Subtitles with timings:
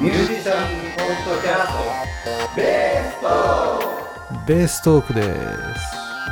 [0.00, 1.72] ミュージシャンポッドキャス
[2.22, 5.28] トベーストベーストークです。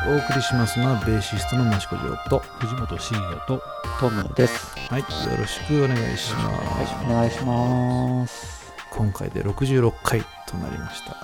[0.08, 3.60] お送りしますのはベーシストの益子城と藤本慎也と
[3.98, 4.78] トムです。
[4.88, 5.00] はい。
[5.00, 6.94] よろしくお願いします。
[7.06, 7.30] お願い。
[7.32, 8.72] します。
[8.88, 11.16] 今回で66回となりました。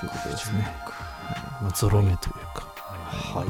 [0.00, 1.62] ということですね、はい。
[1.64, 2.66] まあ、ゾロ目というか。
[3.10, 3.44] は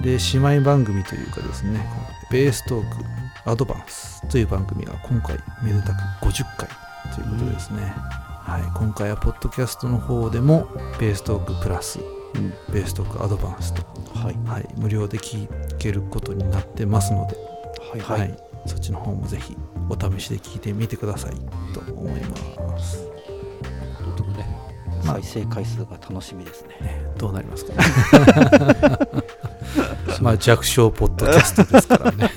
[0.00, 0.02] い。
[0.02, 1.80] で姉妹番組というかですね
[2.28, 3.04] ベーストーク
[3.48, 6.68] アドバンスという番組が今回めでたく50回
[7.16, 7.94] ということですね、
[8.44, 10.68] はい、今回はポッドキャストの方でも
[11.00, 11.98] ベーストークプラス
[12.34, 12.50] うん。
[12.72, 13.82] ベーストークアドバンスと、
[14.14, 14.36] はい。
[14.46, 15.48] はい、無料で聞
[15.78, 17.36] けることになってますので、
[18.02, 18.20] はい。
[18.20, 19.56] はいそっちの方もぜひ
[19.88, 21.34] お試しで聞いてみてください
[21.72, 23.06] と思います、
[24.04, 24.44] とてもね
[25.02, 26.76] 再生回数が楽しみですね。
[26.80, 27.78] ね、どうなりますかね
[30.20, 32.30] まあ弱小ポッドキャストですからね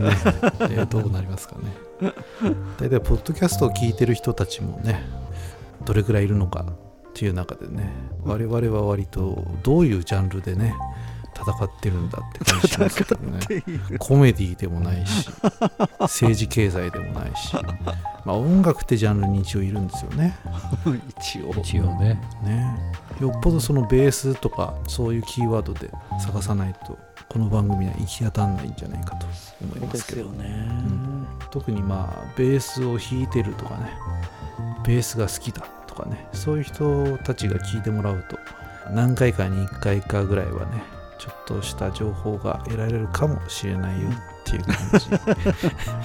[0.00, 2.12] ね どうなりますかね。
[2.78, 5.02] 大体、ポッドキャストを聞いてる人たちもね、
[5.84, 7.90] どれくらいいるのかっていう中でね、
[8.24, 10.74] 我々は割とどういうジャンルでね、
[11.36, 13.40] 戦ってるんだって感じしますけどね。
[13.98, 15.28] コメディでもないし、
[16.00, 17.54] 政治経済でもないし、
[18.24, 20.36] まあ音楽ってジャンルに一応いるんですよね。
[21.20, 21.60] 一応な。
[21.60, 29.26] 一応ねねよっぽどそのベースとかそういうキーワードで探さないと、この番組には行き当たらないんじゃないかと
[29.62, 30.30] 思いますけど。
[30.30, 30.48] ね。
[30.48, 31.26] ん。
[31.50, 33.92] 特にまあベースを弾いてるとかね。
[34.86, 36.28] ベースが好きだとかね。
[36.32, 38.38] そういう人たちが聞いてもらうと
[38.92, 40.82] 何回かに1回かぐらいはね
[41.18, 44.12] ちょっとした情報が得られるかもしれないよっ
[44.44, 44.76] ていう感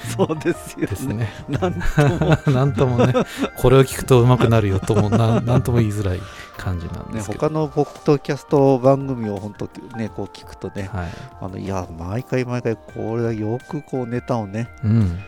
[0.16, 1.30] そうですよじですね。
[1.48, 2.38] なんとも。
[2.52, 3.14] なんともね
[3.56, 6.20] これを聞くと上手くなるよともな なんとも言いづらい
[6.62, 11.08] 感じなんでね、すけど、他のポッドキャスト番組を本当ね、こう聞くとね、はい。
[11.40, 15.18] あのいや、毎回毎回、これはよくこうネタをね、うん、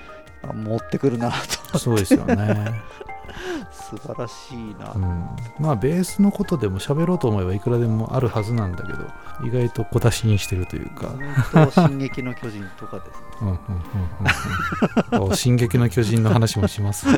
[0.42, 1.32] あ持ってくるな
[1.72, 2.82] と、そうですよね。
[3.98, 4.92] 素晴らしいな。
[4.94, 5.28] うん、
[5.58, 8.98] まあベースのことでも喋ろうと思えばいくらでもあるはずなんだけど
[9.44, 11.14] 意外と小出しにしてるというか
[11.70, 13.24] 進撃の巨人とかですね。
[13.40, 13.60] うんうんうん
[15.12, 17.06] うんうんお進撃の巨人の話もします。
[17.08, 17.12] い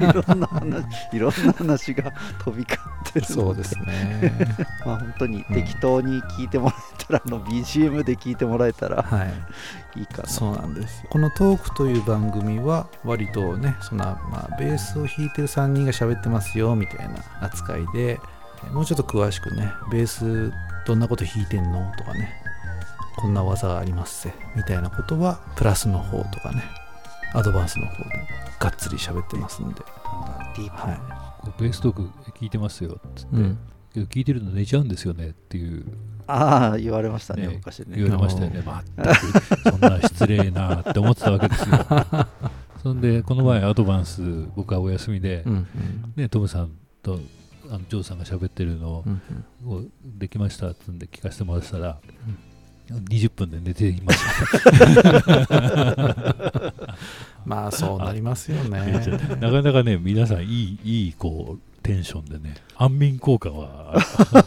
[0.00, 2.12] ろんな話、いろんな話が
[2.44, 4.56] 飛び交ってるそうですね。
[4.84, 10.28] まあ本当に適当に聞いてもらえたら、あの BGM で聞いてもらえたらはい、いいかな。
[10.28, 11.04] そうなんです。
[11.10, 18.20] このトークという番組は割とね、そんなまあベースを弾いてる3人が喋ってますよみたいな扱いで、
[18.72, 20.52] もうちょっと詳しくね、ベース
[20.86, 21.92] どんなこと弾いてんの？
[21.96, 22.32] とかね、
[23.16, 26.62] こんな技がありますぜみたいなことはプラスの方とかね、
[27.34, 28.04] アドバンスの方で
[28.60, 29.82] がっつり喋ってますんで、
[30.56, 32.02] ディープはこうベーストーク
[32.38, 33.38] 聞いてますよっつって、い。
[33.38, 33.58] うん。
[33.92, 35.84] けど聞いてるの寝ちゃうんですよねっていう、
[36.26, 37.54] ああ、言われましたね、ね。
[37.54, 37.96] 昔ね。
[37.96, 38.62] 言われましたよね。
[38.64, 39.70] まったく。
[39.70, 41.76] そんな失礼なって思ってたわけですよ
[42.82, 44.22] そんでこの前アドバンス
[44.54, 45.44] 僕はお休みで、
[46.16, 46.70] ね、トムさん
[47.02, 47.18] と
[47.70, 49.04] あのジョーさんが喋ってるの
[49.66, 51.98] をできましたっつんで聞かせてもらったら、
[52.90, 54.20] 20分で寝ていまし
[55.46, 56.74] た。
[57.44, 58.92] まあそうなりますよね。
[59.40, 63.94] なかなかね皆さんいいいいこうテンションでね安眠効果は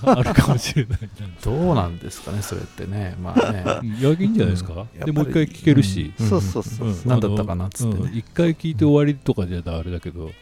[0.04, 1.00] あるかもしれない
[1.44, 3.16] どうなんですかね、それってね。
[3.20, 3.64] まあね。
[4.00, 5.06] いやいいんじゃないですか、うん。
[5.06, 6.30] でもう一回聞けるし、うん。
[6.30, 6.90] そうそうそう。
[6.90, 6.92] う。
[6.92, 7.02] ん。
[7.06, 8.00] 何だったかなっつってね。
[8.00, 8.18] あのうん。
[8.18, 10.28] 一回聞いて終わりとかじゃあれだけど、うん。
[10.28, 10.34] うん。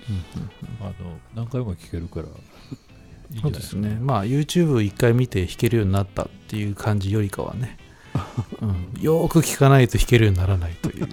[0.82, 0.94] あの
[1.36, 3.98] 何回も聞けるからいいそうですね。
[4.02, 7.78] まあ YouTube 一回見て弾けるようになったっていう感じよりかはね、
[8.62, 11.08] うん、よーく聞かないと弾けるようにならないという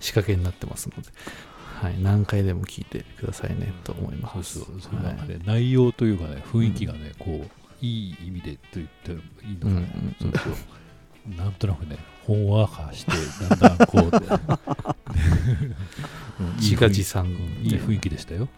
[0.00, 1.08] 仕掛けになってますので、
[1.80, 4.58] はい、何回でも聞いてくださいねと思いそうます。
[4.60, 9.82] そうそう、はいなんかね内容というかね雰囲気がね、こういい意味でと言ってもいいのかね、うんうん
[10.20, 10.32] うん。
[10.32, 10.60] そうそ
[11.34, 11.36] う。
[11.36, 13.12] なんとなくねほんわかして
[13.48, 14.16] だんだんこう
[16.40, 17.26] うん 自画自賛
[17.62, 18.48] いい雰囲気でしたよ、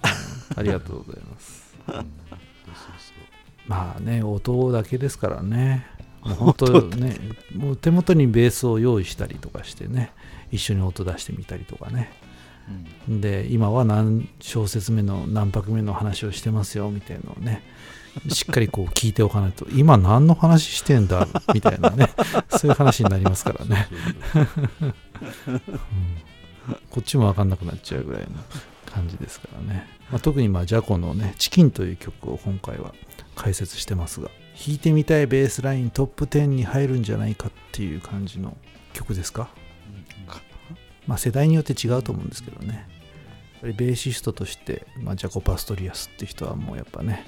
[0.57, 1.77] ありがとうございます。
[1.89, 1.95] うん。
[1.95, 3.31] そうそう
[3.67, 5.87] まあね、音だけですからね。
[6.23, 7.17] 本当ね、
[7.55, 10.13] もう手元にベースを用意したりとかしてね、
[10.51, 12.13] 一緒に音出してみたりとかね。
[13.09, 17.63] うんで、今は何小節目の何拍目の話をしてますよみたいなのをね、
[18.29, 22.11] しっかりこう聞いておかないと、今何の話してんだみたいなね、
[22.51, 23.89] そういう話になりますからね。
[24.79, 24.95] うん。
[26.91, 28.29] こっちも分かんなくなっちゃうぐらいの
[28.87, 32.95] 感じですからね、まあ、特にまあジャコのね「チキン」という曲を今回は
[33.35, 38.57] 解説してますが弾いてみたいベースライントップ10に入るんじゃないかっていう感じの
[38.93, 39.49] 曲ですか？
[41.11, 42.87] まあ世代によって違うと思うんですけどね。
[43.55, 47.27] やっぱりベーシストとして、まあ、ジャコ・パストリアスって人はもうやっぱね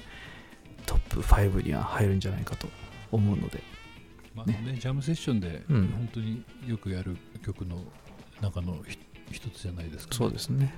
[0.85, 2.69] トップ5には入るんじゃないかと
[3.11, 3.61] 思うので。
[4.33, 5.87] まあねジャムセッションでうん。
[5.97, 7.83] 本当によくやる曲の
[8.39, 8.97] 中のひ
[9.33, 10.73] 一つじゃないですか、ね、そうですね、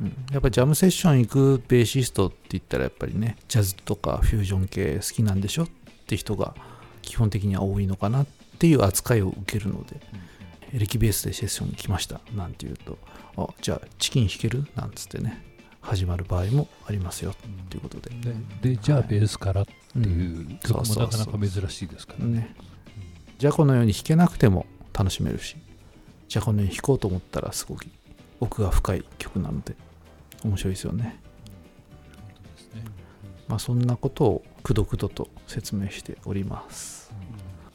[0.00, 5.68] うん、やっぱジャムセッション行くベーシストって言ったらやっぱりねジャズとかフュージョン系好きなんでしょっ
[6.06, 6.54] て人が
[7.02, 8.26] 基本的には多いのかなっ
[8.58, 10.00] ていう扱いを受けるので、
[10.72, 12.20] エレキベースでセッションに来ました。
[12.34, 12.98] なんて言うと
[13.36, 14.66] あじゃあチキン弾ける？
[14.74, 15.44] なんつってね
[15.80, 17.34] 始まる場合もありますよ。
[17.70, 18.10] ということで、
[18.60, 22.38] ででじゃあベースからってうんいう曲もなかなか珍しいですからね。
[22.40, 22.54] ね。
[23.38, 25.56] じゃこのように弾けなくても楽しめるし
[26.28, 27.86] じゃこのように弾こうと思ったらすごく
[28.40, 29.76] 奥が深い曲なので
[30.44, 31.20] 面白いですよね。
[33.46, 37.10] まあそんなことをくどくどと説明しております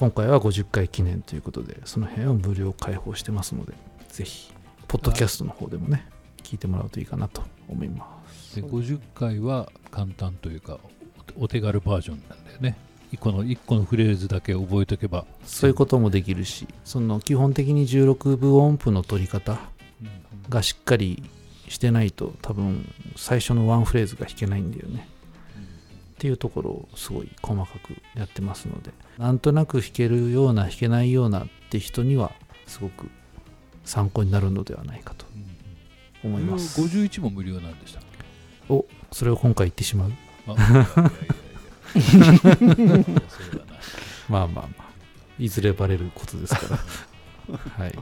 [0.03, 3.71] 今回は50回記念ということでその辺を無料開放してますので
[4.09, 4.51] ぜひ
[4.89, 6.05] ポッドキャストの方でもね
[6.43, 8.57] 聞いてもらうといいかなと思います。
[8.57, 10.77] で50回は簡単というか
[11.39, 12.75] お手軽バージョンなんだよね。
[13.13, 15.23] 1個の一個のフレーズだけ覚えとけば。
[15.45, 19.57] そういうこともできるしその基本的に16分音符の取り方
[20.49, 21.23] がしっかり
[21.69, 25.07] してないと多分最初のワンフレーズが弾けないんだよね
[26.23, 32.31] っていうところをすごい細かくやってますのでなんとなく弾けるような弾けないようなって人には
[32.65, 33.09] すごく
[33.83, 35.25] 参考になるのではないかと
[36.23, 36.79] 思います。
[36.81, 37.99] 51も無料なんでした
[38.69, 40.11] おそれを今回言ってしまう？
[40.47, 40.55] まあ
[44.29, 44.67] まあまあ。
[45.37, 47.57] いずれバレることですから。
[47.83, 47.99] はい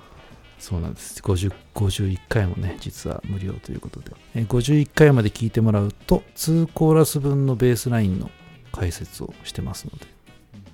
[0.62, 1.20] そうなんです。
[1.22, 4.12] 50 51回もね実は無料ということで。
[4.36, 8.30] え51回まで聞いてもらうと2コーラス分のベースラインの
[8.72, 10.06] 解説をしてますので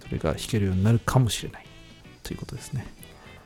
[0.05, 1.65] それが弾けるようになるかもしれない
[2.21, 2.85] ということですね。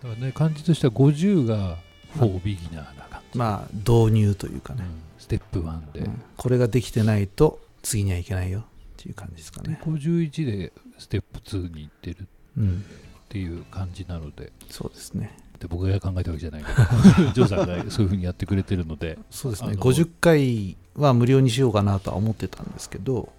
[0.02, 1.78] だからね感じとしては50が
[2.16, 4.88] フォービギナーな感じ、まあ導入というかね、うん。
[5.20, 6.22] ステップ1で、うん。
[6.36, 8.64] これができてないと次にはいけないよっ
[8.98, 12.26] ていう感じですかでね51でステップ2に行ってるっ
[12.58, 12.84] うん。
[13.30, 14.52] ていう感じなので。
[14.70, 15.32] そうですね
[15.62, 16.72] で僕が考えたわけじゃないけ
[17.22, 19.70] ど ジョーさんがそういうふうにやってくれてるので、そうですね。
[19.70, 23.32] あの50回は無料にしようかなとは思ってたんですけど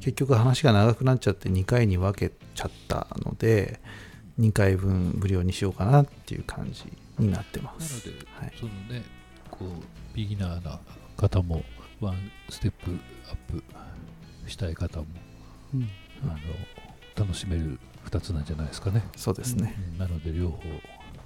[0.00, 3.80] 結局話が長くなっちゃって2回に分けちゃったので
[4.38, 6.84] 2回分無料にしようかなっていう感じ
[7.18, 8.04] になってまなのす。
[8.04, 8.52] で、はい。
[8.60, 9.02] そのね
[9.50, 10.78] こうビギナーな
[11.16, 11.64] 方も
[12.00, 12.16] ワン
[12.50, 12.90] ステップ
[13.30, 13.64] アップ
[14.46, 15.06] したい方も、
[15.74, 15.88] うん。
[16.24, 16.36] あの
[17.16, 17.78] 楽しめる
[18.10, 19.74] 2つなんじゃないですかね、そうですね。
[19.94, 19.98] うん。
[19.98, 20.60] なので両方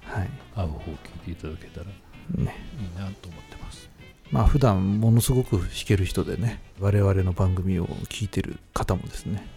[0.07, 0.29] はい。
[0.55, 0.79] 合う方を
[1.25, 1.89] 聞いていただけたらい
[2.37, 2.55] いね。
[2.97, 3.89] なと思ってます
[4.31, 9.47] まあ普段ものすごく弾ける人でね、我々の番組を聞いてる方もですね、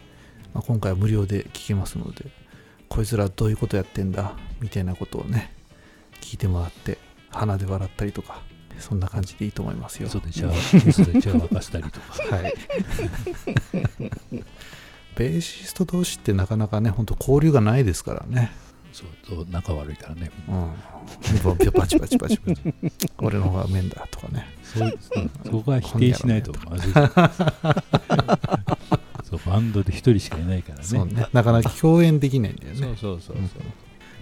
[0.54, 2.26] まあ、今回は無料で聞けますので、
[2.88, 5.52] こいつらどういうことやってんだみたいなことをね、
[6.20, 6.98] 聞いてもらって、
[7.30, 8.42] 鼻で笑ったりとか、
[8.78, 10.08] そんな感じでいいと思いますよ。
[10.08, 12.06] 嘘で茶嘘で茶沸かしたりとか
[12.36, 12.54] はい。
[15.16, 18.50] ベーシスト同士ってなかなかね、本当交流がないですからね。
[18.92, 20.72] そうと仲悪いからねみんなうん。
[21.42, 22.38] バチバチバチバチ。
[23.18, 24.46] 俺の方が面だとかね。
[24.62, 26.92] そうそうそこは否定しないとまずい
[29.24, 31.26] そうバンドで一人しかいないからねね。
[31.32, 32.80] なかなか共演できないんだよね。
[32.80, 33.46] そうそうそうそう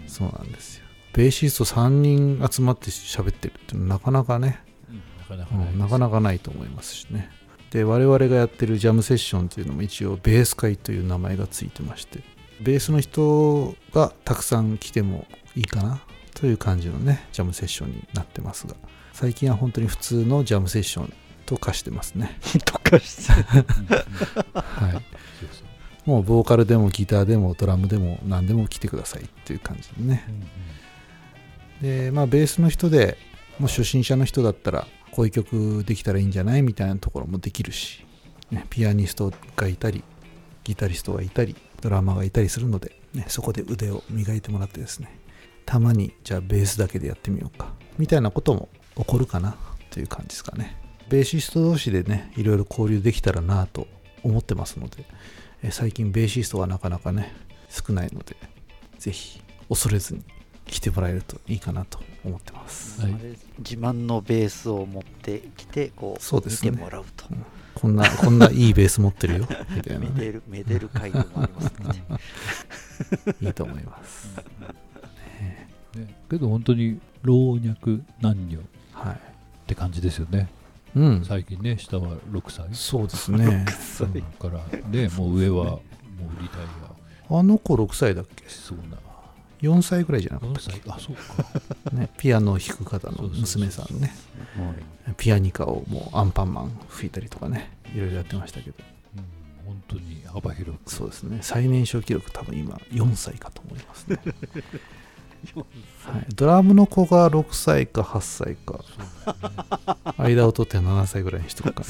[0.06, 0.85] そうなんですよ。
[1.15, 7.31] ベーシスト3人集まって喋ってるっていうのはなかなかね、うんなかなかなかなかないと思いますしね。
[7.70, 12.20] で、我々がやってるジャムセッションっていうのも一応ベース会という名前がついてまして、
[12.60, 16.00] ベースの人がたくさん来てもいいかな
[16.34, 18.74] という感じのね、ジャムセッションになってますが、
[19.12, 21.12] 最近は本当に普通のジャムセッション
[21.46, 22.38] と化してますね。
[22.65, 23.32] とかして
[24.55, 25.03] は
[26.05, 26.08] い。
[26.08, 30.24] もうボーカルでもギターでもドラムでも何でも来てくださいっていう感じでね。
[30.29, 30.46] うんうん
[31.81, 33.17] でまあベースの人で
[33.58, 38.05] もう初心者の人だったらこういう曲できたらいいんじゃないみたいなところもできるし、
[38.50, 40.05] ね、ピアニストがいたり
[40.65, 45.19] ギタリストがいたりドラマーがいたりするので、ね、そこで腕を磨いてもらってですね
[45.67, 49.56] たまにじゃあベースだけでやってみようかみたいなことも起こるかな
[49.91, 50.77] という感じですかね。
[51.08, 53.87] ベーシスト同士でねいろいろ交流できたらなと
[54.23, 55.05] 思ってますので
[55.63, 57.35] え最近ベーシストがなかなかね
[57.70, 58.37] 少ないので
[58.99, 60.25] ぜひ恐れずに
[60.67, 63.13] 来てもらえるといいかなと思ってます、はい。
[63.58, 66.70] 自慢のベースを持ってきてこうそうですね。
[66.70, 67.25] 見てもらうと、
[67.81, 69.49] こんなこんな いいベース持ってるよ。
[69.75, 70.05] みたいな。
[70.06, 74.37] ねめでるめでる回でもありますので いいと思います。
[75.41, 75.69] ね。
[76.31, 78.58] けど本当に老若男女。
[78.58, 78.61] っ
[78.93, 79.20] はい。
[79.67, 80.49] て感じですよね。
[80.97, 81.25] うん。
[81.25, 82.67] 最近ね下は6歳。
[82.73, 83.65] そうですね。
[84.41, 85.81] からねもう上はもう
[86.43, 86.61] リタイ
[87.31, 88.44] あの子6歳だっけ？
[88.49, 88.97] そうな
[89.60, 90.82] 4歳ぐらいじゃなかっ4たっ歳？
[90.88, 91.44] あそうか。
[91.91, 94.15] け、 ね、ピアノを弾く方の娘さんね。
[95.17, 98.77] ピアニカをもうアンパンマン吹いたりとかねいろいろやってましたけど。
[99.17, 99.24] うん。
[99.67, 100.93] 本当に幅広く。
[100.93, 101.38] そうですね。
[101.43, 104.19] 最年少記録多分今4歳かと思いますね。
[105.55, 108.84] はい、ドラムの子が6歳か8歳か。
[110.19, 111.84] 間を取って7歳ぐらいにしとくか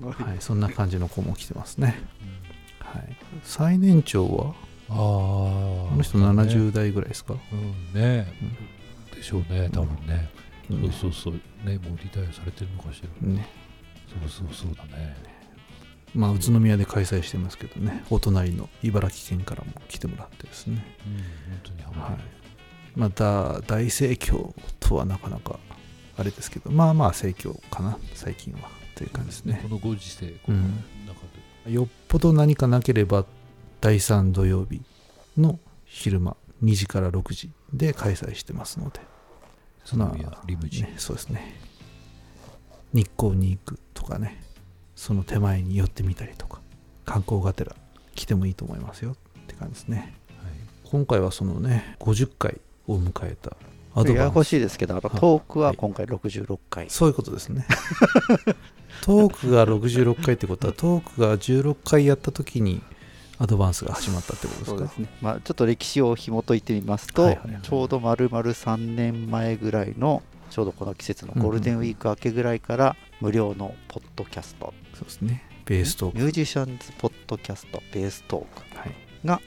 [0.00, 2.00] な、はい、そんな感じの子も来てますね、
[2.78, 4.54] はい、最年長は？
[4.88, 8.26] あの人70代ぐらいですか、うんね。
[9.14, 10.28] でしょうね多分ね、
[10.70, 10.82] うん。
[10.92, 11.34] そうそうそう。
[11.66, 13.28] ねもうリタイアされてるのかしら。
[13.28, 13.48] ね。
[14.08, 15.16] そうそうそうだね。
[16.14, 18.04] まあ宇都宮で開催してますけどね。
[18.10, 22.16] お隣の茨城県からも来てもらってですね、うん本当にハマはい。
[22.16, 22.18] る、
[22.96, 25.58] また大盛況とはなかなか
[26.16, 28.68] あれですけどまあまあ盛況かな最近は。
[28.94, 29.58] という感じですね。
[29.60, 30.62] このご時世このうん。
[31.06, 31.20] 中
[31.66, 33.24] で、よっぽど何かなければ
[33.84, 34.80] 第3土曜日
[35.36, 39.00] の昼間2時から6時で開催してますので。
[39.92, 40.80] 宇都宮リムジ。
[40.80, 41.54] ン、ね、そうですね。
[42.94, 44.42] 日光に行くとかね
[44.96, 46.62] その手前に寄ってみたりとか
[47.04, 47.76] 観光がてら
[48.14, 50.14] 来てもいいと思いますよって感じですね。
[50.42, 50.52] はい。
[50.84, 53.54] 今回はそのね50回を迎えた
[53.94, 55.20] アドややこしいですけどあのはい。
[55.20, 57.66] トークは今回66回、そういうことですね。
[59.04, 62.80] トークが66回ってことはトークが16回やった時に
[63.38, 64.80] アドバンスが始まったってことですか？
[64.84, 75.42] ですね、まあ、ちょっと歴史を紐解いてみますと、はいはいはいちょうど丸々3年前ぐらいのちょうどこの季節のゴールデンウィーク明けぐらいから無料のポッドキャスト、そうですね。
[75.64, 76.18] ベーストーク。
[76.18, 79.40] ミュージシャンズポッドキャストベーストークはい。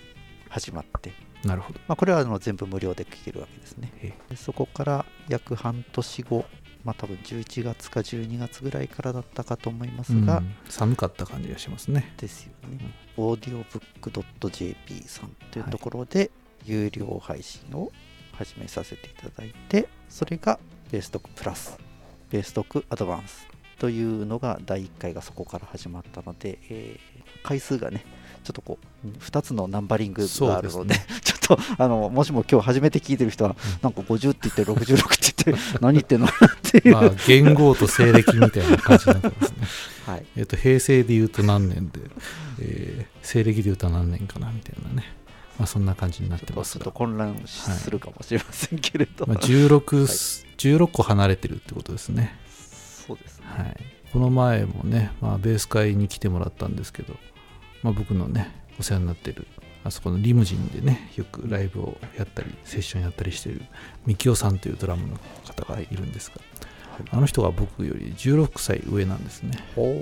[0.49, 1.13] 始まって、
[1.43, 1.79] なるほど。
[1.87, 3.91] まあ、これはあの全部無料で聞けるわけですね。
[4.01, 4.13] え。
[4.29, 6.45] でそこから約半年後
[6.83, 10.55] まあ多分11月か12月ぐらいからだったかと思いますが、うん。
[10.67, 12.13] 寒かった感じがしますね。
[12.17, 12.79] ですよね、
[13.17, 16.31] オーディオブックドット JP さんというところで
[16.65, 17.91] 有料配信を
[18.33, 20.59] 始めさせていただいてそれが
[20.91, 21.77] ベーストックプラス
[22.29, 23.47] ベーストックアドバンス
[23.79, 28.03] というのが第1回がそこから始まったので、えー回数がね
[28.43, 36.29] ちょっとこう2つのナンバリングがあるのでそうちょっとあのもしも今日初めて聞いてる人は、なんか50って言って66って言って 何言ってんのっ
[36.63, 39.57] ていう、まあ元号と西暦みたいな感じになってますね。
[40.07, 41.99] はい、えっと平成で言うと何年で、
[42.59, 45.17] えー西暦で言うと何年かなみたいなね。
[45.59, 49.79] まあそんな感じになっちょっとちょっと混乱しするかもしれませんけれど、まあ、16,
[50.57, 52.35] 16個離れてるってことですね。
[53.07, 53.75] そうですね、はい、
[54.13, 57.15] この前もね、まあ、ベース会に来てもらったんですけど、
[57.83, 59.47] まあ、僕のねお世話になってる
[59.87, 63.61] あそこのリムジンでねよくライブをやったりセッションやったりしてる
[64.05, 66.41] ミキオさんというドラムの方がいるんですが、
[67.11, 69.99] あの人が僕より16歳上なんですね、おおはい、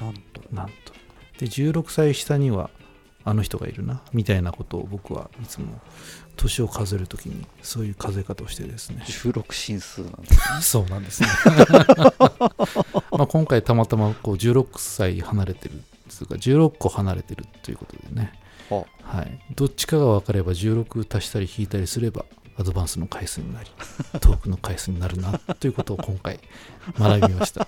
[0.00, 0.42] なんと。
[0.52, 0.72] なんと。
[1.38, 2.70] で16歳下には
[3.24, 5.66] あの人がいるなみたいなことを僕はいつも
[6.36, 9.02] 年を数えるときにそういう数え方をしてですね。
[9.06, 10.38] 16進数なんですね。
[10.62, 11.28] そうなんですね。
[13.12, 18.41] まあ今回たまたまこう16歳離れてるつうか16個離れてるということでね、あ
[19.02, 22.24] はい、どっちかが分かれば16足したり引いたりすれば
[22.58, 23.70] アドバンスの回数になり
[24.20, 26.40] トークの回数になるなということを今回
[26.98, 27.66] 学びました。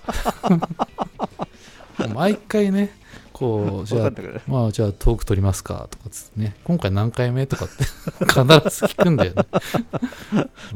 [2.13, 2.91] 毎回ね
[3.31, 4.11] こうじゃあ
[4.47, 7.93] まあじゃあトーク取りますかとかつってね今回何回目とかって必
[8.25, 9.41] ず聞くんだよね。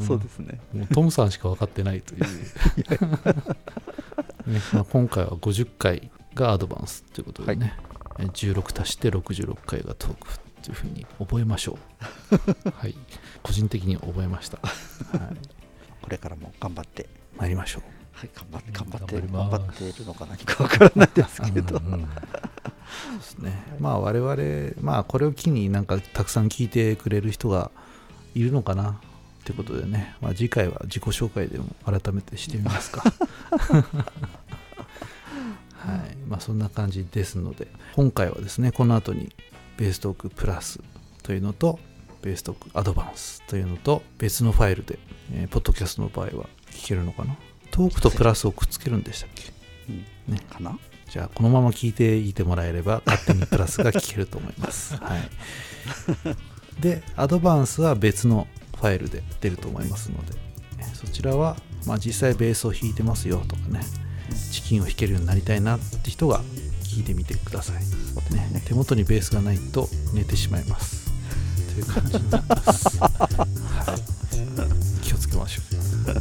[0.01, 0.59] ん そうですね。
[0.73, 2.27] もうトムさんしか分かってないという、ね
[4.73, 11.77] まあ、今回は50回がアドバンスということでね、え16足して66回がトークというふうに覚えましょ
[12.31, 12.69] う。
[12.71, 12.95] はい。
[13.41, 14.59] 個人的に覚えました、
[15.17, 15.37] はい、
[16.01, 17.07] これからも頑張って
[17.37, 17.83] 参りましょう。
[18.11, 21.77] はい頑張って頑張って頑張っているのか何かわからないですけど。
[21.77, 21.99] うんうん。
[22.01, 23.63] そうですね。
[23.79, 27.71] まあ我々まあこれを機になんかたくさん聞いてくれる人が
[28.35, 28.95] いるのかなっ
[29.45, 33.03] てことでね、まあ、次回は自己紹介でも改めてしてみますか
[35.79, 36.17] はい。
[36.27, 39.33] まあそんな感じですので今回はですねこの後に
[39.77, 40.79] ベーストークプラス
[41.23, 41.79] というのと
[42.21, 44.99] ベーストークアドバンスというのと別のファイルで、
[45.33, 47.37] えーポッドキャストの場合は聞けるのかな？
[47.71, 49.51] トークとプラスをくっつけるんでしたっけ？
[49.89, 49.91] う
[50.31, 50.33] ん。
[50.33, 50.39] ね。
[50.49, 50.77] かな？
[51.09, 54.95] じゃあこのまま聞いていてもらえれば勝手にプラスが聞けると思います。
[55.01, 60.33] はい、でアドバンスは別のファイルで出ると思いますので
[60.77, 61.57] えそちらは、
[61.87, 63.81] まあ、実際ベースを弾いてますよとかね
[64.51, 66.41] チキンを弾けるようになりたいなって人が
[66.83, 68.33] 聞いてみてください。
[68.33, 71.11] ね、手元にベースがないと寝てしまいます。
[71.73, 72.97] という感じになります。
[72.99, 73.97] は
[75.01, 75.61] い、気をつけましょ
[76.07, 76.11] う。
[76.11, 76.15] は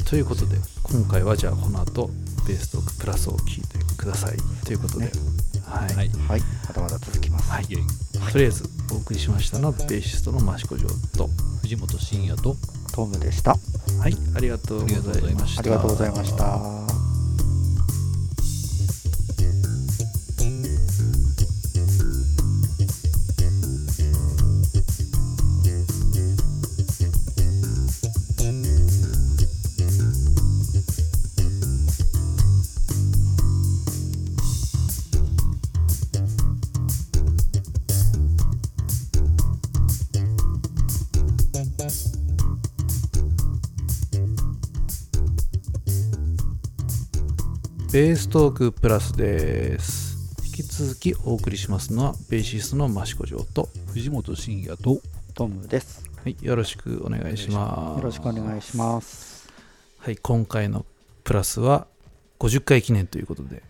[0.00, 2.10] い、ということで今回はじゃあこの後
[2.46, 4.36] ベーストークプラスを聞いてください。
[4.64, 5.12] ということで、ね
[5.64, 6.08] はいはい。
[6.08, 6.40] はい。
[6.68, 7.50] まだまだ続きます。
[7.50, 7.66] はい。
[7.66, 11.28] とりあえずお送りしましたのはベーシストの益子城と
[11.62, 12.56] 藤本慎也と
[12.96, 13.50] トムでした。
[13.50, 14.94] はいありがとうござ
[15.28, 15.60] いました。
[15.60, 16.95] ありがとうございました
[47.96, 55.00] ベーストークプラスです引き続きお送りしますのはベーシストの益子城と、藤本慎也と
[55.32, 56.04] トムです。
[56.22, 59.48] はい、よろしくお願いしますよろしくお願いします。
[59.96, 60.84] はい今回の
[61.24, 61.86] プラスは
[62.38, 63.62] 50回記念ということで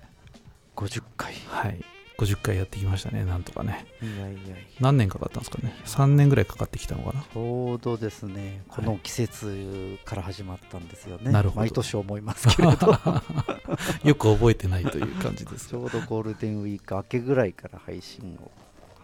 [0.75, 1.33] 50回。
[1.47, 3.87] はい50回やってきましたねなんとかね。
[4.01, 4.57] いやいやいや。
[4.81, 5.75] 何年かかったんですかね。
[5.85, 7.23] 3年ぐらいかかってきたのかな。
[7.23, 11.31] ちょうどですね、この季節から始まったんですよね。
[11.31, 11.61] なるほど。
[11.61, 12.99] 毎年思いますけれど、
[14.05, 18.51] よく覚えてないという感じですちょうどゴールデンウィーク明けぐらいから配信を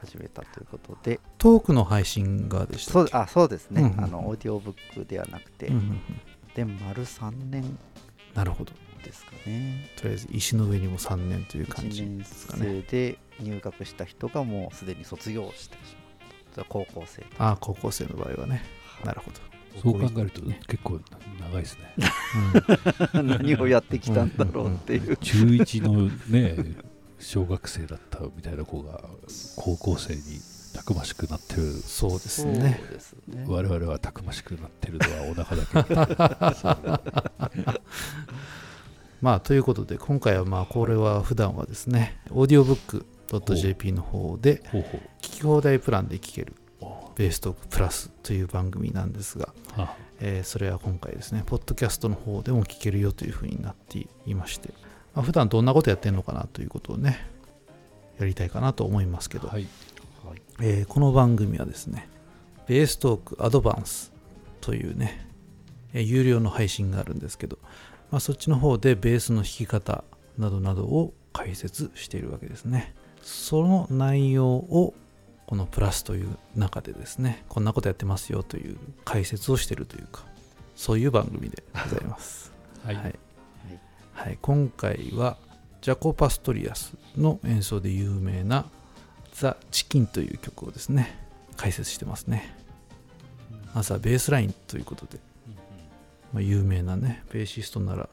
[0.01, 6.01] 始めたということで、トークの配信がでしたそうあそうですね、うんうんあのオーディオブックではなくて、うんうんうん。
[6.55, 7.79] で丸3年。
[8.35, 9.91] なるほどですかね。
[9.97, 15.95] とりあえず石の上にも3年という感1じ年ですかね生で入学した人がもうすでに卒業してし
[16.57, 16.65] まった。
[16.65, 17.27] 高校生と。
[17.39, 18.63] ああ高校生の場合はね
[19.05, 19.41] なるほど
[19.81, 21.01] そう考えるとね結構
[21.41, 21.95] 長いですね
[23.23, 25.17] 何をやってきたんだろうっていう。
[25.17, 26.57] 中1のね
[27.19, 29.01] 小学生だったみたいな子が
[29.57, 30.21] 高校生に
[30.75, 33.45] たくましくなってるそうですそうねですね。
[33.47, 35.65] 我々はたくましくなってるのはお腹だ
[37.49, 37.81] け
[39.23, 43.07] まあということで今回はまあこれは普段はですねオーディオブック
[43.55, 44.63] .jp の方で
[45.23, 46.55] 聞き放題プランで聞ける
[47.15, 54.71] ベーストークプラスという番組なんですが、あえーそれは今回ですねポッドキャストの方でも聞けるよというふうになっていまして、
[55.15, 57.27] まあ、普段どんなことやってるのかなということをね
[58.19, 59.67] やりたいかなと思いますけど、はい。
[60.25, 60.43] はい。
[60.61, 62.09] えーこの番組はですね、
[62.67, 64.13] ベーストークアドバンス
[64.61, 65.27] というね、
[65.93, 67.59] えー有料の配信があるんですけど、
[68.13, 70.05] まあ、そっちの方でベースの弾き方
[70.39, 72.95] などなどを解説しているわけですね。
[73.23, 74.93] その内容を
[75.47, 80.25] このプラスという中でですね、こんなことやってますよという解説をしているというか、
[80.77, 82.53] そういう番組でございます。
[82.85, 83.19] はい、はい。
[84.13, 85.39] はい、今回は
[85.81, 88.67] ジャコ・パストリアスの演奏で有名な
[89.33, 91.19] 「ザ・チキン」という曲をですね
[91.57, 92.59] 解説してますね。
[93.75, 95.19] まずはベースラインということで、
[96.33, 98.09] まあ、有名なねベーシストなら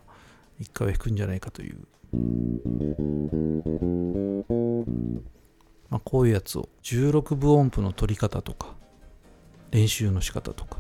[0.59, 1.79] 一回は弾くんじゃないかという、
[5.89, 8.75] まあ、こういうやつを16分音符の取り方とか
[9.71, 10.77] 練習の仕方とか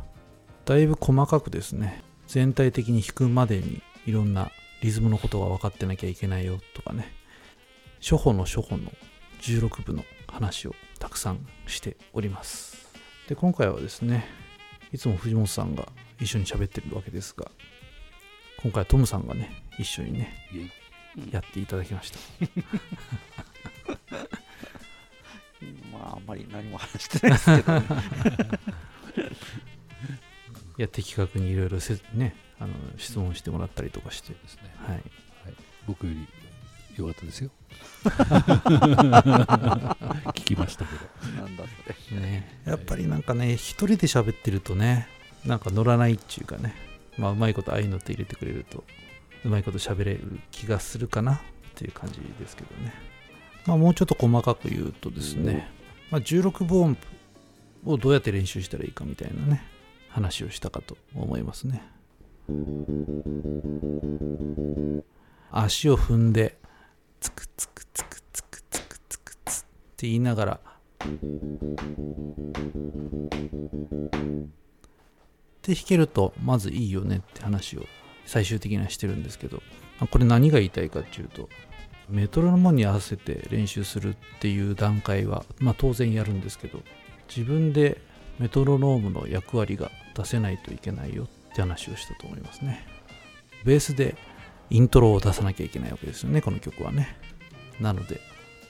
[0.69, 2.03] だいぶ細かくですね。
[2.27, 4.51] 全体的に弾くまでにいろんな
[4.83, 7.11] リズムのことが分かってなきゃいけないよとかね。
[7.99, 8.91] 初歩の初歩の
[9.41, 12.87] 16部の話をたくさんしております。
[13.27, 14.27] で今回はですね
[14.91, 15.87] いつも藤本さんが
[16.19, 17.49] 一緒に喋ってるわけですが
[18.61, 20.33] 今回はトムさんがね一緒にね
[21.31, 22.19] やっていただきました。
[25.91, 27.85] まあ、あんまり何も話してないですけど、ね、
[30.77, 34.33] や的確にいろいろせねあの質問してもらったりとかして。
[34.33, 34.73] ですね。
[34.77, 35.03] はい。
[35.87, 36.27] 僕より
[36.95, 37.49] 良かったですよ
[40.33, 41.41] 聞きましたけど。
[41.41, 41.63] なんだ
[42.07, 42.21] それ。
[42.21, 45.07] ね、やっぱりなんかね一人で喋ってるとね
[45.45, 46.73] なんか乗らないっていうかね。
[47.17, 48.83] まあうまいことああいうのって入れてくれると
[49.45, 51.39] うまいこと喋れる気がするかなっ
[51.75, 52.93] ていう感じですけどね。
[53.65, 55.69] まあもうちょっと細かく言うとですね、
[56.11, 56.97] まあ、16分音
[57.83, 59.63] 符をどうやって練習したらいいかみたいなね
[60.09, 61.83] 話をしたかと思いますね。
[65.51, 66.57] 足を踏んで
[67.19, 69.63] つくつくつくつくつくつくつっ
[69.97, 70.59] て言いながら
[75.63, 77.85] で弾けるとまずいいよねって話を
[78.25, 79.61] 最終的にはしてるんですけど
[80.11, 81.49] これ何が言いたいかっていうと
[82.09, 86.79] メトロノームに合わせて練習するっていう段階は、まあ、当然やるんですけど
[87.27, 88.01] 自分で
[88.39, 92.87] メトロノームの役割が出せないといけないよって話をしたと思いますね
[93.63, 94.15] ベースで
[94.69, 97.17] イントロを出さなきゃいけないわけですよねこの曲はね。
[97.79, 98.21] なので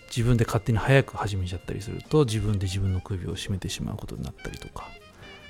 [0.07, 4.87] 自分で勝手に早く始めちゃったりすると自分で自分の首を絞めてしまうことになったりとか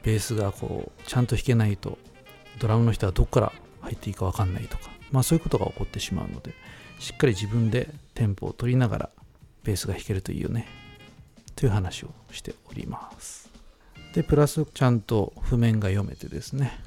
[0.03, 1.97] ベースがこうちゃんと弾けないと
[2.59, 6.53] ドラムの人はどこから入っていいか分かんないとかまあそういうことが起こってしまうので
[6.99, 9.09] しっかり自分でテンポを取りながら
[9.63, 10.67] ベースが弾けるといいよね
[11.55, 13.49] という話をしております。
[14.13, 16.79] でプラスちゃんと譜面が読めてですね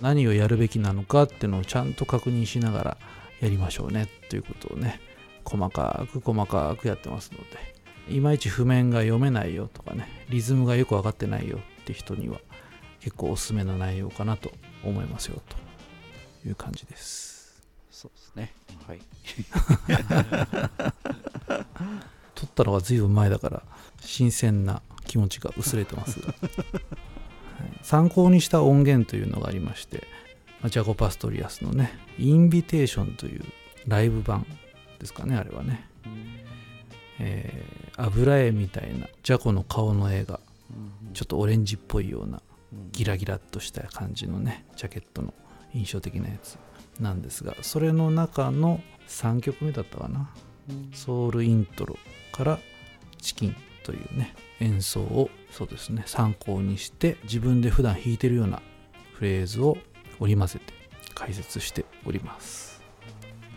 [0.00, 2.98] 何をやるべきなのかっていうのをちゃんと確認しながら
[3.40, 5.00] やりましょうねということをね
[5.44, 7.38] 細かく細かくやってますの
[8.08, 12.38] でいまいち譜面が読めないよとかねリズムがよく分かってないよって人には
[13.00, 14.50] 結構おすすめな内容かなと
[14.84, 17.38] 思いますよという感じです
[17.98, 18.54] そうですね。
[18.86, 19.00] はい。
[22.36, 23.64] 撮ったのが随分前だから
[24.00, 26.36] 新鮮な気持ちが薄れてますが、はい
[27.82, 30.04] 参考にした音源というのがありまして
[30.60, 33.44] まあジャコ・パストリアスのね「インビテーション」という
[33.86, 34.46] ライブ版
[34.98, 35.88] ですかねあれはね、
[37.18, 40.38] えー油絵みたいなジャコの顔の絵が
[41.14, 42.40] ちょっとオレンジっぽいような
[42.92, 45.34] ギラギラっとした感じのねジャケットの
[45.74, 46.58] 印象的なやつ
[47.00, 50.30] なんですがそれの中の3曲目だったかな。
[50.92, 51.96] ソウルイントロ
[52.30, 52.58] から
[53.20, 56.04] チキンというね演奏をそうですね。
[56.06, 58.62] 参考にして自分で普段弾いてるような
[59.14, 59.76] フレーズを
[60.20, 60.72] 織り交ぜて
[61.16, 62.80] 解説しております。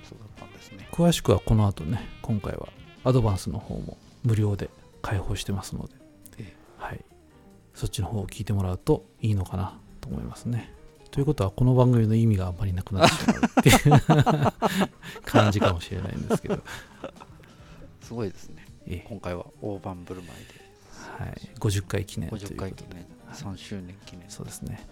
[0.09, 0.87] そうだったんですね。
[0.91, 2.69] 詳しくはこの後ね今回は
[3.03, 4.71] アドバンスの方も無料で
[5.03, 5.93] 開放してますので、
[6.39, 7.05] えはい、
[7.75, 10.73] そっちの方を聞いてもらうといいのかなと思いますね。
[11.11, 13.09] ということはこの番組の意味があんまりなくなっ
[13.63, 14.09] てしまうってい
[15.13, 16.63] う 感じかもしれないんですけど、
[18.01, 18.65] すごいですね。
[18.87, 19.07] ええ。
[19.07, 20.70] 今回は大盤振る舞いで
[21.17, 23.05] はい、50回記念ということ50で回記念。
[23.33, 24.29] 3周年記念。
[24.29, 24.85] そうですね。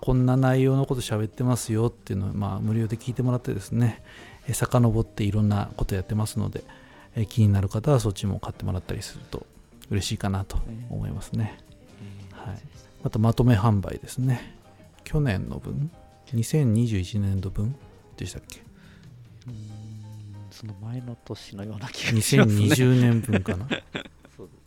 [0.00, 4.02] こんな内容のこと喋ってますよっていうのを、まあ、無料で聞いてもらってですね、
[4.46, 6.62] え遡っていろんなことやってますので、
[7.16, 9.46] え気になる方はそっちも買ってもらったりすると
[9.90, 11.58] 嬉しいかなと思いますね。
[12.30, 12.58] はい、
[13.02, 13.18] また。
[13.18, 14.56] まとめ販売ですね。
[15.02, 15.90] 去年の分、
[16.32, 17.74] 2021年度分
[18.16, 18.62] でしたっけ？
[20.52, 23.66] その前の年のような気がしますね ?2020 年分かな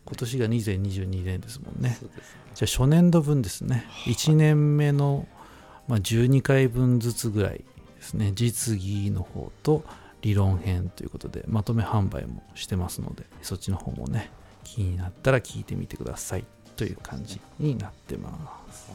[0.05, 1.89] 今年が2022年ですもんね。
[1.89, 1.97] ね
[2.55, 5.27] じゃあ初年度分ですね、1年目の、
[5.87, 7.63] まあ、12回分ずつぐらい
[7.97, 9.83] ですね、実技の方と
[10.21, 14.29] 理論編ということで、まとめ販売もしてますので、そっちの方もね、
[14.63, 18.31] 気になったら聞いてみてくださいという感じになってま
[18.71, 18.91] す。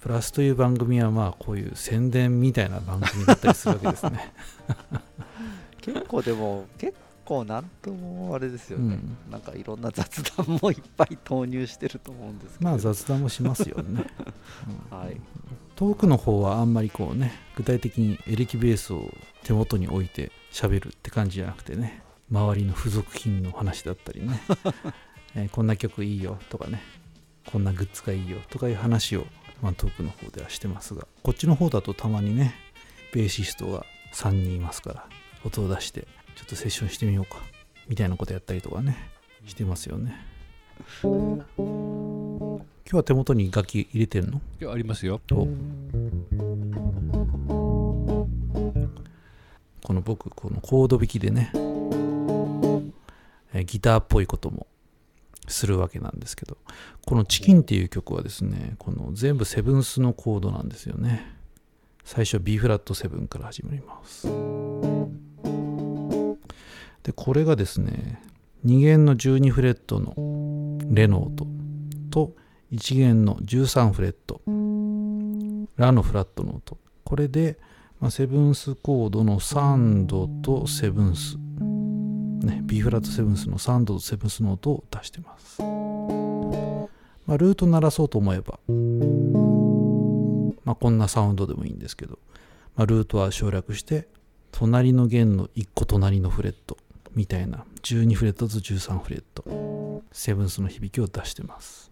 [0.00, 4.32] プラスという番組は、まあ、こういう宣伝みたいな番組だったりするわけですね。
[5.80, 6.94] 結構でも結
[7.26, 9.30] 構なんともあれですよね、うん。
[9.30, 12.70] なんかいろんな雑談もいっぱい投入してると思うんですけど。
[12.70, 14.06] まあ、雑談もしますよね。
[14.90, 14.98] うん。
[14.98, 15.20] はい。
[15.74, 19.12] トークの方はあんまりこうね具体的にエレキベースを
[19.44, 24.40] 手元に置いて喋るって感じじゃなくてね周りの付属品の話だったりね、
[25.36, 26.80] えーこんな曲いいよとかね。
[27.46, 29.26] こんなグッズがいいよとかいう話を、
[29.62, 32.54] まあ、トークの方ではしてますがこっちの方だとたまにね
[33.12, 35.08] ベーシストが3人いますから
[35.44, 37.38] 音を出してちょっとセッションしてみようか。
[37.88, 38.96] みたいなことやったりとかね。
[39.46, 40.14] してますよね。
[41.02, 41.44] 今
[42.84, 44.40] 日は手元に楽器入れてるの？
[44.60, 45.20] 今日ありますよ。
[45.32, 45.48] お。
[49.82, 54.66] この僕このコード弾きでね、えーギターっぽいことも
[55.48, 56.58] するわけなんですけど
[57.06, 61.34] この「チキン」っていう曲はですねこの全部セブンスのコードなんですよね。
[62.04, 64.28] 最初 B フラット7から始まります
[67.06, 68.20] でこれがですね
[68.64, 70.16] 2弦の12フレットの
[70.92, 71.46] レの音
[72.10, 72.34] と
[72.72, 74.40] 1弦の13フレット
[75.76, 77.60] ラのフラットの音これで、
[78.00, 81.36] まあ、セブンスコードの3度とセブンス、
[82.44, 88.58] ね、B フラットセブンスの3度とセブンスの音を出してます、まあ、ルート鳴らそうと思えば、
[90.64, 92.18] まあ、こんなサウンドでもいいんですけど、
[92.74, 94.08] まあ、ルートは省略して
[94.50, 96.76] 隣の弦の1個隣のフレット。
[97.16, 97.64] みたいな。
[97.82, 100.02] 12フレットと13フレット。
[100.12, 101.90] セブンスの響きを出してます。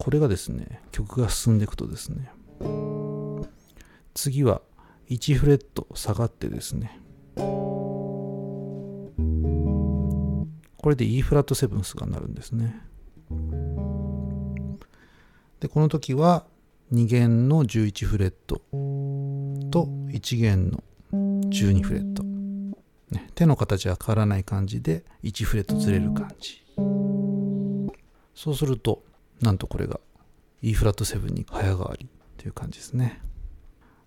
[0.00, 2.30] これがですね曲が進んでいくとですね
[4.14, 4.62] 次は
[5.10, 6.98] 1フレット下がってですね
[7.36, 9.12] こ
[10.86, 12.80] れで E フラットセブンスが鳴るんですね。
[15.60, 16.46] でこの時は
[16.90, 18.62] 2弦の11フレット
[19.70, 22.22] と1弦の12フレット、
[23.34, 26.62] 手の形は変わらない感じで1フレットずれる感じ。
[28.34, 29.02] そうすると
[29.40, 30.00] なんとこれが
[30.62, 33.20] E フラット7に早変わりという感じですね。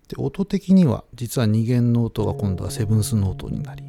[0.08, 3.84] で音的には実は2弦の音が今度はセブンスの音になり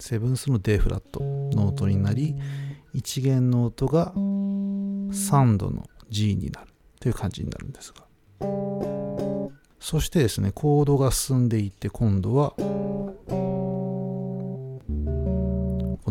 [0.00, 1.20] セブンスの D フラット
[1.56, 2.34] の音になり
[2.94, 6.68] 1弦の音が3度の G になる
[7.00, 8.06] という感じになるんですが。
[9.78, 12.54] そしてですねコードが進んでいって今度は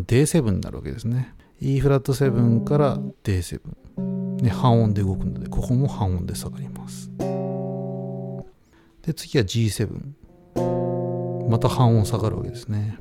[0.05, 1.33] D7 になるわけですね。
[1.59, 3.61] E フラット7から D7
[4.41, 7.09] ね、半音で動くのでここも半音で下がります。
[9.01, 12.97] で次は G7 また半音下がるわけですね。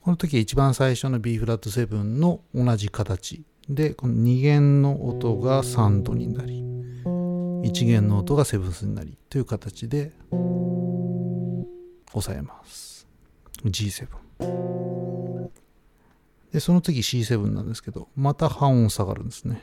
[0.00, 3.44] この時は一番最初の B フラット7の同じ形。
[3.68, 6.64] でこの2弦の音が3度になり
[7.04, 10.12] 1弦の音がセブンスになりという形で
[12.14, 12.97] 押さえます
[13.64, 14.08] G7
[16.52, 19.62] で、その次 C7 なんですけど、また半音下がるんですね。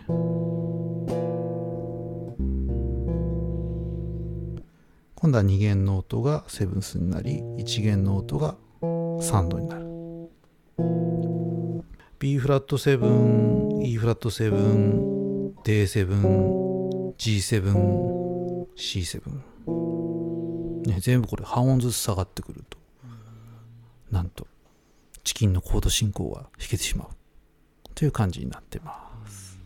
[5.15, 9.86] 今度は2弦の音がセブンスになり1弦の音が3度になる。
[12.19, 19.21] B フラット7 E フラット7 D7 G7 C7、
[20.88, 22.64] ね、全部これ半音ずつ下がってくる。
[24.15, 24.47] なんと
[25.25, 27.08] チキンのコード進行が弾けてしまう。
[27.95, 29.60] という感じになってます。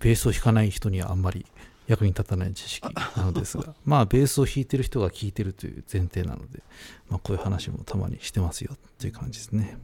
[0.00, 1.46] ベースを弾かない人にはあんまり
[1.86, 6.62] 役に立たない知識なのですが まあベースを弾いてる人が聴いてるという前提なので、
[7.08, 8.74] まあ、こういう話もたまにしてますよ。
[8.74, 9.78] っていう感じですね。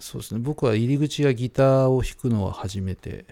[0.00, 0.40] そうですね。
[0.40, 3.24] 僕は入り口やギターを弾くのは初めて、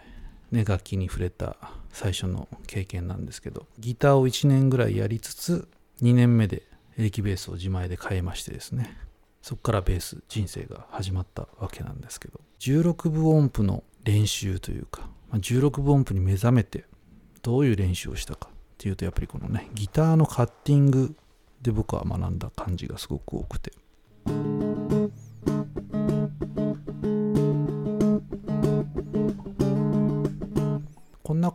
[0.50, 1.56] ね、楽器に触れた
[1.92, 5.68] 最初の経験なんですけどギターを1年ぐらいやりつつ
[6.02, 6.62] 2年目で
[6.98, 8.96] エレキベースを自前で買いましてですね
[9.42, 16.84] そこからベース人生が始まったわけなんですけど16分音符の練習というかま16分音符に目覚めて
[17.42, 21.14] どういう練習をしたかっていうとやっぱりこのねギターのカッティング
[21.62, 23.72] で僕は学んだ感じがすごく多くて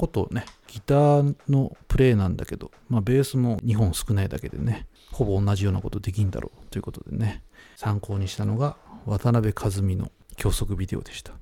[0.01, 7.43] ことをねギターのプレイなんだけど、まあ、ベースも2本少ないだけでねほぼ同じようなことできんだろうということでね
[7.75, 11.37] 参考にしたのが渡辺和美の教則ビデオでした、ね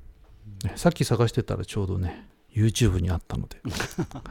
[0.76, 4.24] さっき探してたらちょうどね YouTube にあったので、 はい、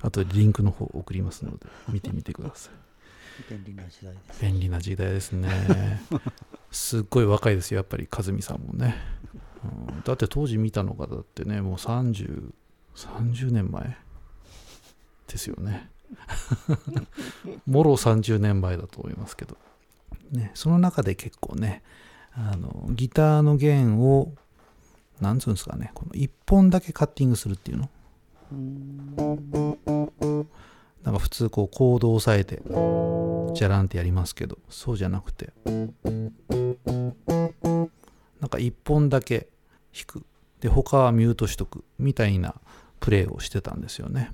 [0.00, 3.50] あとリンクの方送りますので見てみてください。
[3.50, 6.00] 便利な時代です便利な時代ですね。
[6.70, 8.94] すっごい若いですよやっぱり和美さんもね、
[9.64, 10.02] うん。
[10.02, 11.78] だって当時見たのがだってねもう
[12.96, 13.96] 30年前
[15.28, 15.90] ですよね。
[17.66, 19.56] もろ30年前だと思いますけど、
[20.32, 21.82] ね、その中で結構ね
[22.32, 24.32] あのギターの弦を
[25.20, 27.90] なんつうんですかねこの1本だけカッティングするっていうの？
[31.02, 32.62] なんか普通こうコードを押さえて
[33.54, 35.52] じゃらんってやりますけどそうじゃなくて。
[38.38, 39.48] なんか1本だけ
[39.92, 40.24] 弾く。
[40.60, 42.54] で他はミュートしとくみたいな
[43.00, 44.30] プレイをしてたんですよね、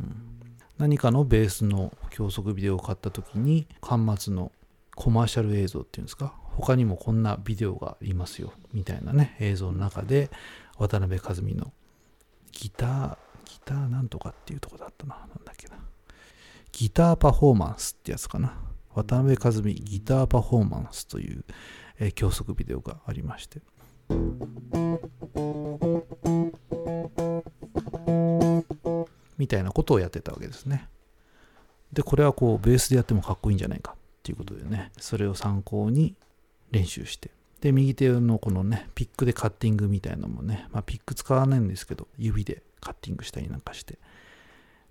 [0.00, 0.16] うん。
[0.78, 4.52] 何かのベースの教則ビデオを買った時に端末の
[4.94, 6.34] コマーシャル映像っていうんですか？
[6.56, 8.52] 他にもこんなビデオがありますよ。
[8.72, 10.30] みたいなね映像の中で
[10.78, 11.72] 渡辺和美の
[12.52, 15.16] ギターギターなんとかっていうとこだったな。
[15.16, 15.76] なんだっけな。
[16.72, 18.54] ギターパフォーマンスってやつかな。
[18.94, 21.44] 渡辺和美ギターパフォーマンスという、
[21.98, 23.60] えー教則ビデオがありまして。
[29.38, 30.88] みたいなことをやってたわけですね。
[31.92, 33.92] でこれはこうベースでやってもかっこいいんじゃないか。
[33.92, 34.90] っていうことでね。
[34.98, 36.14] それを参考に
[36.70, 37.30] 練習して。
[37.60, 43.98] で右手のこのねピックでカッティングみたいなのもね、まあ、ピック使わないんですけど指でカッティングしたりなんかして。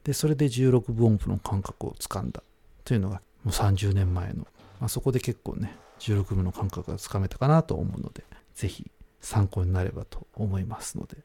[0.03, 2.43] でそれで16分音符の感覚をつかんだ。
[2.83, 4.47] というのがもう30年前の、
[4.79, 8.23] まあ、そこで結構ね16分の感覚がつかめたかなと思うので
[8.53, 8.89] ぜひ
[9.21, 11.17] 参考になればと思いますので、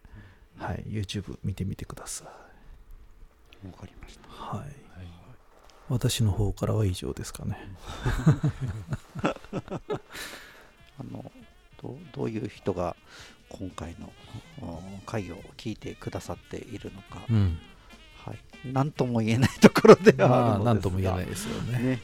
[0.60, 3.66] はい、YouTube 見てみてください。
[3.66, 4.28] わかりました。
[4.28, 4.90] はい。
[5.90, 7.58] 私の方からは以上ですかね。
[10.98, 11.32] あの
[11.82, 12.94] どうどういう人が
[13.48, 14.12] 今回の
[14.62, 17.58] うん会を聞いてくださっているのか、うん。
[18.24, 21.78] はい、何とも言えないところではまああるのですが、何とも言えないですよね。
[21.78, 22.02] ね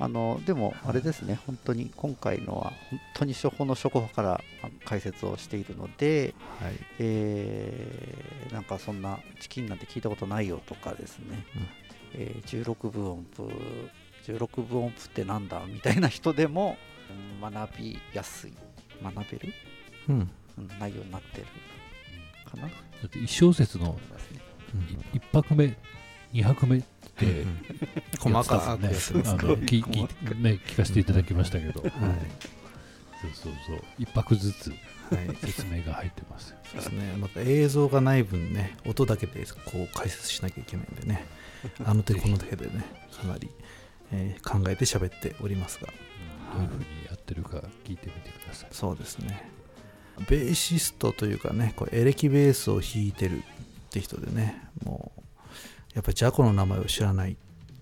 [0.00, 6.74] あのでもあれですね、本当に今回のは本当に初歩の初歩からあ解説をしているので、はい。
[7.00, 11.44] えーなんかそんなチキンなんて聞いたことないよとかですね、
[12.14, 13.50] えー16分音符
[14.26, 16.76] 16分音符ってなんだみたいな人でも
[17.42, 18.52] うん学びやすい。
[19.02, 19.52] 学べる、
[20.08, 20.30] うん。
[20.58, 21.46] うん内容になってる。
[22.50, 22.62] かな。
[22.68, 22.74] だ
[23.06, 24.40] って1小節の思いますね。
[25.14, 25.76] 1拍目
[26.32, 26.82] 2拍目
[28.18, 31.90] 細かくねあの聞聞ね聞かせていただきましたけど、そう
[33.34, 33.82] そうそう。
[33.98, 35.36] 1拍ずつはい。
[35.46, 37.16] 説明が入ってますそうですね。
[37.18, 41.26] また映像がない分ね音だけでこう解説しなきゃいけないんでね。
[41.84, 42.84] あの手この手でね
[43.20, 43.50] かなり、
[44.12, 45.88] えー考えて喋っておりますが。
[46.54, 48.68] どういうふうにやってるか聞いてみてください。
[48.72, 49.50] そうですね。
[50.28, 53.42] ベーシストというかねこうエレキベースを弾いてるっ
[53.90, 55.17] て人でねもう
[55.98, 57.36] やっぱりジャコの名前を知らない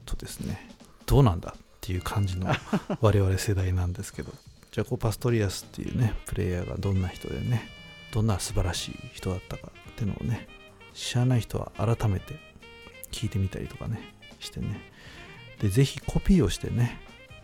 [0.06, 0.70] とですね
[1.04, 2.46] どうなんだっていう感じの
[3.02, 4.32] 我々世代なんですけど
[4.72, 7.68] ジャコ・パストリアスっていうねプレイヤーがどんな人でね
[8.14, 10.48] どんな素晴らしい人だったかっていうのをね
[10.94, 12.40] 知らない人は改めて
[13.12, 14.80] 聞いてみたりとかねしてね。
[15.60, 16.98] でぜひコピーをしてね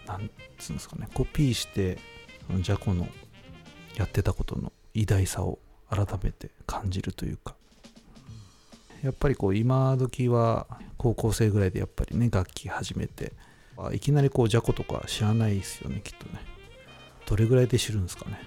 [0.07, 1.99] なんつうんですかねコピーして
[2.47, 3.07] そのジャコの
[3.97, 5.59] やってたことの偉大さを
[5.91, 7.57] 改めて感じるというか
[9.03, 13.33] やっぱりこう今時は高校生ぐらいでやっぱりね楽器始めて。
[13.93, 16.41] いきなりこうジャコとか知らないですよねきっとね。
[17.27, 18.39] どれぐらいで知るんですかね。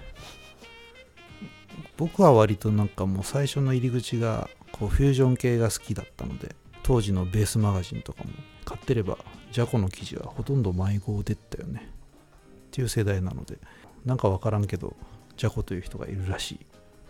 [1.96, 8.30] 僕は割となんかもう最初の入り口がこうフュージョン系が好きだったので当時のベースマガジンとかも
[8.64, 9.18] 買ってれば
[9.52, 11.90] ジャコの記事はほとんど迷子でったよね。
[12.68, 13.58] っていう世代なので
[14.04, 14.96] なんかわからんけど
[15.36, 16.54] ジャコという人がいるらしい。
[16.54, 16.58] っ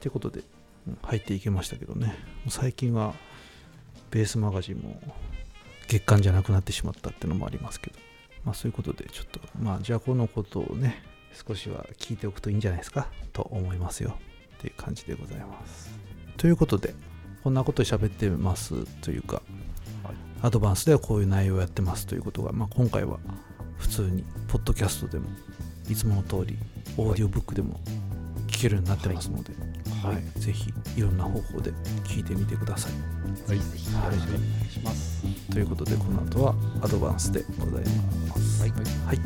[0.00, 0.42] てことで
[0.88, 2.16] うん入っていけましたけどね。
[2.48, 3.14] 最近は
[4.11, 5.01] ベースマガジンも
[5.88, 7.99] 月間じゃなくなってしまったってのもありますけど。
[8.45, 11.03] まあそういうことでちょっとまあジャコのことをね
[11.47, 13.09] 少しは聞いておくといいんじゃないですか？
[13.33, 14.16] と思いますよ
[14.59, 15.90] っていう感じでございます。
[16.37, 16.95] ということで
[17.42, 19.42] こんなこと喋ってますというか、
[20.42, 23.19] アドバンスではこういう内容をやってますということが、まあ、今回は
[23.79, 25.27] 普通にポッドキャストでも
[25.88, 26.57] いつもの通り
[26.97, 27.81] オーディオブックでも
[28.47, 29.75] 聞けるようになってますので、はい
[30.38, 31.72] ぜひいろんな方法で
[32.04, 32.92] 聞いてみてください。
[33.48, 33.56] はい。
[33.56, 34.12] よろしくお願
[34.66, 35.22] いします。
[35.52, 37.85] ということでこの後はアドバンスでござい
[38.28, 38.62] ます。
[38.62, 38.70] はい。
[38.70, 39.20] はい、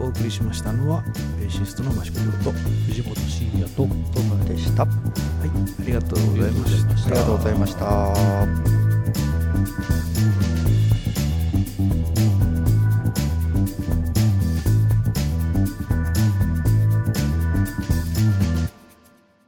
[0.00, 1.02] お送りしましたのは
[1.40, 2.52] ベーシストの益子亮と
[2.86, 4.82] 藤本慎也とトムでした。
[4.82, 4.96] あはい。
[5.82, 6.92] ありがとうございました。
[7.06, 8.96] ありがとうございました